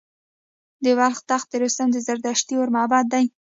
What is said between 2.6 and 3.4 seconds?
معبد دی